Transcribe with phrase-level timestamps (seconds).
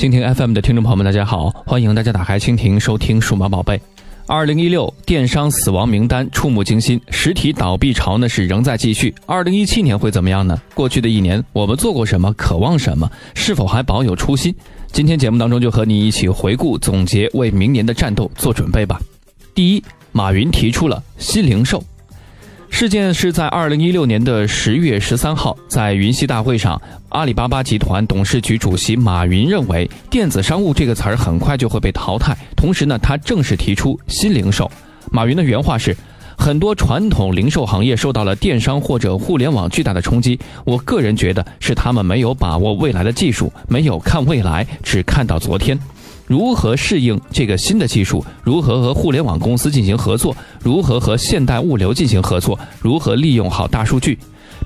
[0.00, 3.78] 蜻蜓 FM 的听众朋友们，大家好，欢迎大家打开蜻蜓收听数码宝贝。
[4.26, 9.14] 二零一六电商死亡名单触目惊心，实体倒闭潮呢是仍在继续。
[9.26, 10.58] 二零一七年会怎么样呢？
[10.74, 12.32] 过去的一年我们做过什么？
[12.32, 13.10] 渴望什么？
[13.34, 14.54] 是否还保有初心？
[14.90, 18.98] 今天节目当中就和你一起回顾总结，为明年的战斗做准备吧。
[19.54, 21.84] 第一，马云提出了新零售。
[22.70, 26.80] 事件是在二零一六年的十月十三号，在云栖大会上，
[27.10, 32.34] 阿里巴巴集团董事局主席马云认为“电子商务”这个词儿很快就会被淘汰。
[32.56, 34.70] 同时呢，他正式提出新零售。
[35.10, 35.94] 马云的原话是
[36.38, 40.38] ：“很多传统零售行业受到了电商或者互联网巨大的冲击。
[40.64, 45.78] 我个人觉得是他们没有把握未来的技术，没有看未来，只看到昨天。”
[46.30, 48.24] 如何适应这个新的技术？
[48.44, 50.32] 如何和互联网公司进行合作？
[50.62, 52.56] 如何和现代物流进行合作？
[52.80, 54.16] 如何利用好大数据？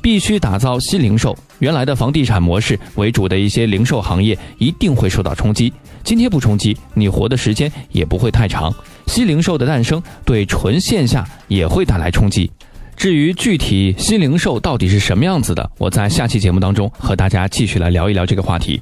[0.02, 1.34] 必须打造新零售。
[1.60, 5.72] 原来的房地产模式为主的一些零售行业一定会受到冲击。
[6.02, 8.70] 今天不冲击，你活的时间也不会太长。
[9.06, 12.50] 新零售的诞生对纯线下也会带来冲击。
[12.94, 18.78] 至于具体新零售到底是什么样子的，我在下期节目当中和大家继续来聊一聊这个话题。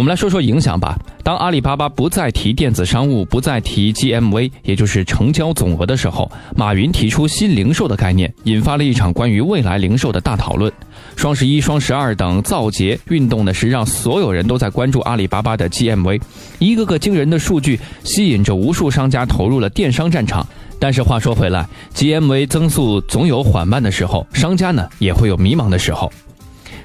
[0.00, 0.98] 我们来说说影响吧。
[1.22, 10.72] 当阿里巴巴不再提电子商务，不再提 GMV，也就是成交总额的时候，马云提出新零售的概念，引发了一场关于未来零售的大讨论。
[11.16, 16.18] 双十一、双十二等造节运动呢，是让所有人都在关注阿里巴巴的 GMV，
[16.58, 20.46] 一个个惊人的数据吸引着无数商家投入了电商战场。
[20.78, 26.10] 但是话说回来，GMV 增速总有缓慢的时候，商家呢也会有迷茫的时候。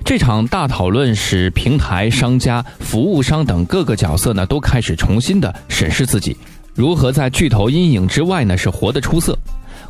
[0.05, 6.37] 这场大讨论使平台、商家、服务商等各个角色呢，都开始重新的审视自己，
[6.75, 9.35] 如何在巨头阴影之外呢，是活得出色。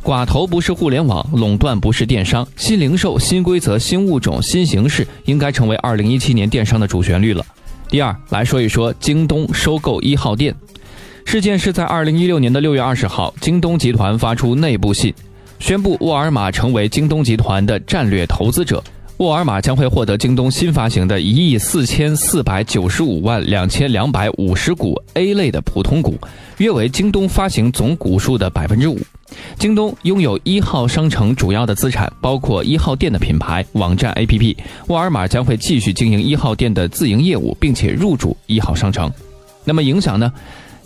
[0.02, 7.44] 寡头不是互联网垄断，不是电商，新零售、新规则、新物种、新形式，应该成为二零一七年电商的主旋律了。
[7.90, 10.54] 第二，来说一说京东收购一号店
[11.26, 15.12] 事件，是在二零一六年的六月二十号，京东集团发出内部信，
[15.58, 18.82] 宣布沃尔玛成为京东集团的战略投资者。
[19.18, 26.18] 沃尔玛将会获得京东新发行的一亿四千四百九十五万两千两百五十股 A 类的普通股，
[26.58, 29.00] 约为京东发行总股数的百分之五。
[29.58, 34.54] 京东拥有一号商城主要的资产，包括一号店的品牌、网站、APP。
[34.88, 39.10] 沃尔玛将会继续经营一号店的自营业务，并且入驻一号商城。
[39.64, 40.30] 那么影响呢？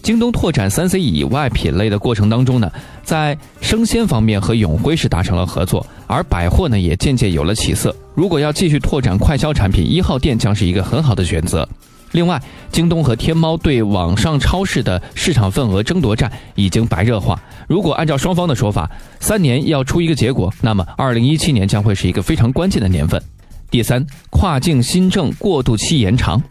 [0.02, 2.70] 京东拓展三 C 以外品类的过程当中呢，
[3.02, 7.94] 在生鲜方面和永辉是达成了合作，而百货呢也渐渐有了起色。
[8.14, 11.68] 如果要继续拓展快消产品，一号店将是一个很好的选择。
[12.12, 17.40] 另外，京东和天猫对网上超市的市场份额争夺战已经白热化。
[17.68, 18.90] 如果按照双方的说法，
[19.20, 23.22] 三年要出一个结果，那么二零一七年将会是一个非常关键的年份。
[23.70, 26.42] 第三，跨境新政过渡期延长。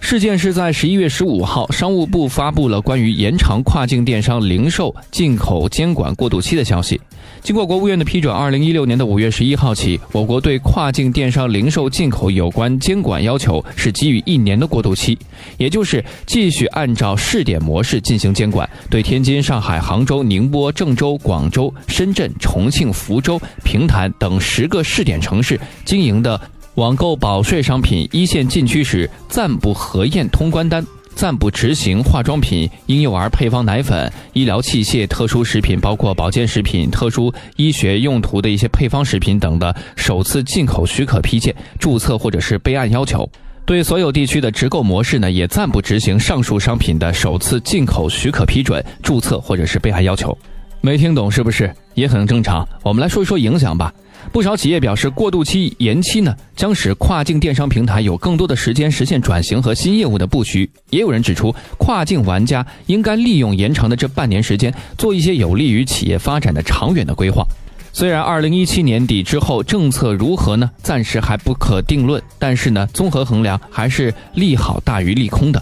[0.00, 7.00] 事件是在十一月十五号，商务部发布了关于延长跨境电商零售进口监管过渡期的消息。
[7.42, 15.16] 经过国务院的批准，二零一六年的五月十一号起，我国对跨境电商零售进口有关监管要求是给予一年的过渡期，
[15.58, 26.40] 也就是继续按照试点模式进行监管，对天津、上海、杭州、宁波、郑州、广州、深圳、重庆、福州、平潭等十个试点城市经营的。
[26.76, 43.28] 网购保税商品一线禁区时，暂不核验通关单，暂不执行化妆品、婴幼儿配方奶粉、医疗器械、特殊食品，包括保健食品、特殊医学用途的一些配方食品等的首次进口许可批件、注册或者是备案要求。
[43.66, 50.36] 对所有地区的直购模式呢，也暂不执行上述商品的首次进口许可批准、注册或者是备案要求。
[50.80, 51.70] 没听懂是不是？
[51.94, 52.66] 也很正常。
[52.82, 53.92] 我们来说一说影响吧。
[54.32, 60.70] 不少企业表示，过渡期延期呢，将使跨境电商平台有更多的时间实现转型和新业务的布局。
[60.90, 67.44] 也有人指出，跨境玩家应该利用延长的这半年时间，做一些有利于企业发展的长远的规划。
[67.92, 75.60] 虽然二零一七年底之后政策如何呢，暂时还不可定论，但是呢，综合衡量还是利好大于利空的。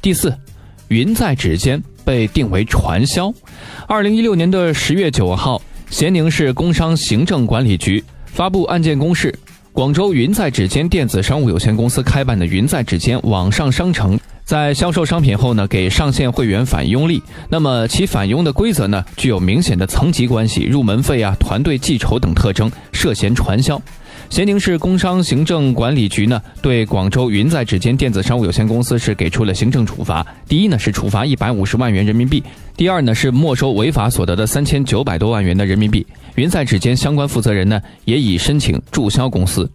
[0.00, 0.32] 第四，
[0.86, 3.32] 云在指尖被定为传销。
[3.88, 5.60] 二零一六年的十月九号。
[5.90, 9.36] 咸宁市工商行政管理局发布案件公示：
[9.72, 17.22] 广州云在指尖电子商务有限公司开办的云在指尖网上商城，在销售商品后呢，给上线会员返佣利。
[17.48, 23.80] 那么其返佣的规则呢，具有明显的层级关系、入门费啊、团队计酬等特征，涉嫌传销。
[24.30, 30.24] 咸宁市工商行政管理局呢，对广州云在指尖电子商务有限公司是给出了行政处罚。
[30.46, 32.42] 第一呢是处罚一百五十万元人民币，
[32.76, 36.06] 第二呢是没收违法所得的三千九百多万元的人民币。
[36.34, 39.68] 云在指尖相关负责人呢也已申请注销公司。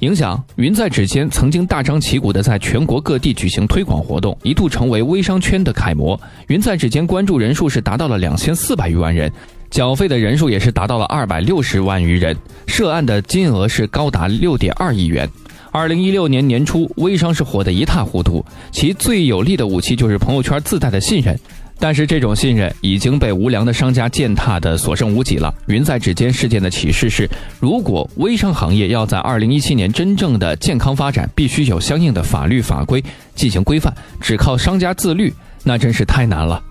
[0.00, 6.18] 影响云在指尖曾经大张旗鼓的在全国各地举行推广活动，一度成为微商圈的楷模。
[6.46, 9.30] 云在指尖关注人数是达到了两千四百余万人，
[9.70, 12.34] 缴费的人数也是达到了二百六十万余人，
[12.66, 15.28] 涉案的金额是高达六点二亿元。
[15.70, 18.42] 二零一六年年初，微商是火得一塌糊涂，
[18.72, 21.38] 其最有力的武器就是朋友圈自带的信任。
[21.80, 25.52] 但是这种信任已经被无良的商家践踏的所剩无几了。
[25.66, 27.28] 云在指尖事件的启示是：
[27.58, 33.02] 如果微商行业要在二零一七年真正的健康发展，必须有相应的法律法规
[33.34, 33.92] 进行规范。
[34.20, 35.32] 只靠商家自律，
[35.64, 36.62] 那真是太难了。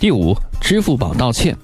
[0.00, 1.54] 第五，支付宝道歉。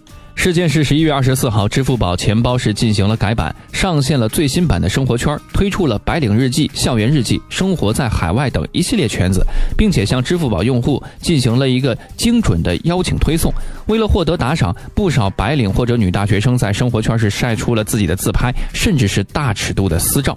[0.43, 9.45] 事件是十一月二十四号，支付宝钱包是进行了改版，上线了最新版的生活圈，推出了白领日记、校园日记、生活在海外等一系列圈子，
[9.77, 13.53] 并且向支付宝用户进行了一个精准的邀请推送。
[13.87, 20.35] 为了获得打赏，不少白领或者女大学生在生活圈是晒出了自己的自拍，甚至是大尺度的私照。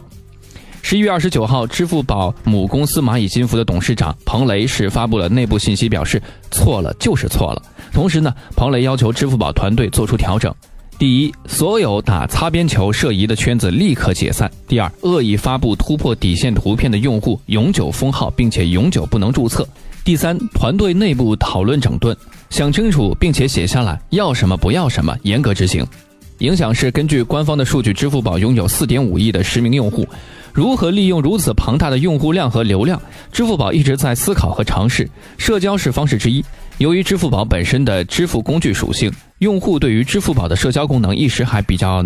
[0.82, 6.22] 十一月二十九号，支付宝母公司蚂蚁金服的董事长彭雷是发布了内部信息，表示
[6.52, 7.62] 错了就是错了。
[7.94, 10.54] 同时呢，彭雷要求支付宝团队做出调整：
[10.98, 19.64] 第一，所有打擦边球涉疑的圈子立刻解散；第二，恶意发布突破底线图片的用户永久封号，并且永久不能注册；
[20.04, 22.18] 第三，团队内部讨论整顿，
[22.50, 25.86] 想清楚并且写下来要什么不要什么，严格执行。
[26.40, 30.06] 影响是根据官方的数据，支付宝拥有四点五亿的实名用户。
[30.54, 33.02] 如何利用如此庞大的用户量和流量？
[33.32, 35.10] 支付宝一直在思考和尝试。
[35.40, 36.46] 社交是方式之一。
[36.78, 42.06] 由于支付宝本身的支付工具属性，用户对于支付宝的社交功能一时还比较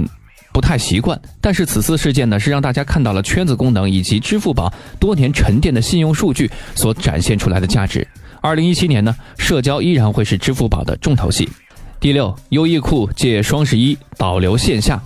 [0.54, 1.20] 不太习惯。
[1.42, 8.08] 但是此次事件呢，是让大家看到了圈子功能以及支付宝多年沉淀的信用数据所展现出来的价值。
[8.40, 11.50] 二零一七年呢，社交依然会是支付宝的重头戏。
[12.00, 15.02] 第六，优衣库借双十一导流线下。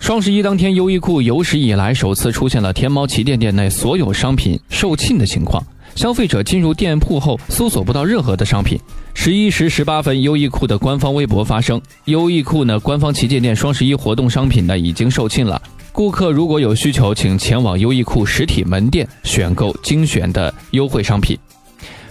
[0.00, 5.62] 双十一当天，优衣库有史以来首次出现了天猫旗舰店内所有商品售罄的情况。
[5.94, 8.80] 消费者进入店铺后，搜索不到任何的商品。
[9.12, 15.60] 十一时十八分，优衣库的官方微博发声：优衣库呢官方旗舰店双十一活动商品呢已经售罄了。
[15.92, 21.38] 顾客如果有需求，请前往优衣库实体门店选购精选的优惠商品。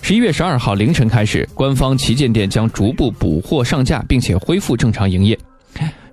[0.03, 5.37] 十一月十二号凌晨开始，官方旗舰店将逐步补货上架，并且恢复正常营业。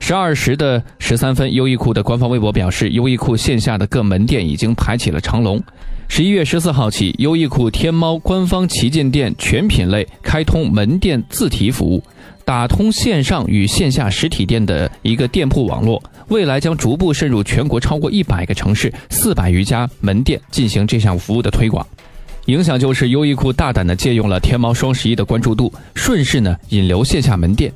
[0.06, 5.60] 十二时的十三分，优衣库的官方微博表示，优衣库线下的各门店已经排起了长龙。
[6.06, 12.00] 十一月十四号起，优衣库天猫官方旗舰店全品类开通门店自提服务，
[12.44, 21.84] 打通线上与线下实体店的一个店铺网络，未来将逐步渗入全国超过一百个城市、四百余家门店进行这项服务的推广。
[22.44, 27.72] 影响就是优衣库大胆的借用了天猫双十一的关注度，顺势呢引流线下门店。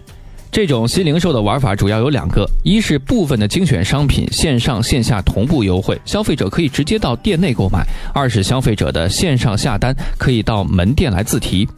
[0.52, 7.82] 这种新零售的玩法主要有两个：一是部分的精选商品线上线下同步优惠，消费者可以直接到店内购买；
[8.12, 11.68] 二是消费者的线上下单可以到门店来自提。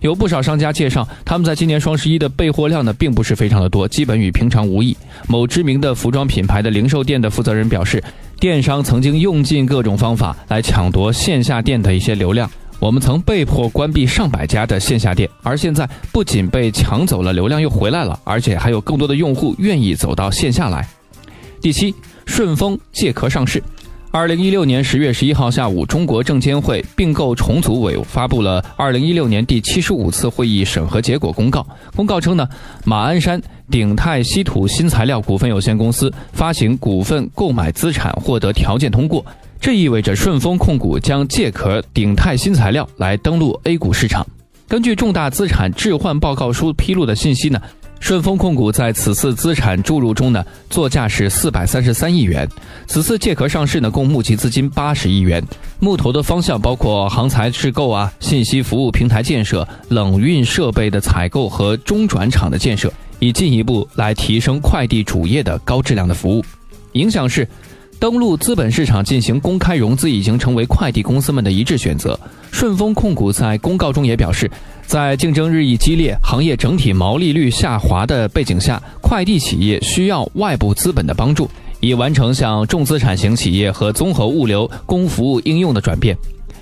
[0.00, 4.96] 有不少商家介绍，他们在今年双十一的备货量呢，并不是非常的多，基本与平常无异。
[5.28, 8.02] 某知名的服装品牌的零售店的负责人表示，
[8.40, 12.50] 电商曾经用尽各种方法来抢夺线下店的一些流量。
[12.78, 20.86] 我们曾被迫关闭上百家的线下店，而现在不仅被抢走了流量，又回来了，而且还有更多的用户愿意走到线下来。
[21.60, 21.94] 第七，
[22.26, 23.62] 顺丰借壳上市。
[24.12, 31.66] 二零一六年十月十一号下午，中国证监会并购重组委发布了二零一六年第七十五次会议审核结果公告。
[31.94, 32.48] 公告称呢，
[32.84, 33.40] 马鞍山
[33.70, 39.24] 鼎泰稀土新材料股份有限公司发行股份购买资产获得条件通过。
[39.60, 44.24] 这意味着顺丰控股将借壳鼎泰新材料来登陆 A 股市场。
[44.68, 47.60] 根据重大资产置换报告书披露的信息呢，
[47.98, 52.48] 顺丰控股在此次资产注入中呢，作价是四百三十三亿元。
[52.86, 55.42] 此次借壳上市呢，共募集资金八十亿元，
[55.80, 66.44] 募投的方向包括航材质购啊、信息服务平台建设、冷运设备的采购和中转场的建设，以进一步来提升快递主业的高质量的服务。
[66.92, 67.48] 影响是。
[67.98, 72.18] 登陆资本市场进行公开融资已经成为快递公司们的一致选择。
[72.52, 74.50] 顺丰控股在公告中也表示，
[74.86, 81.48] 在竞争日益激烈、行业整体毛利率下滑的背景下，快递企业需要外部资本的帮助，
[81.80, 86.16] 以完成向重资产型企业和综合物流供服务应用的转变。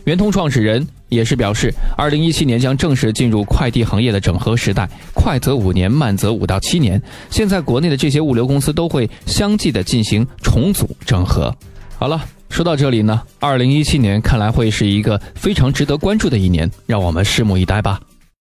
[0.05, 0.87] 圆通创始人。
[1.15, 7.01] 也是表示，二零一七年将正式进入快递行业的整合时代，快则五年，慢则五到七年。
[7.31, 11.55] 现在国内的这些物流公司都会相继的进行重组整合。
[11.97, 18.01] 好了，说到这里呢，二零一七年看来会是一个非常值得关注的一年，让我们拭目以待吧。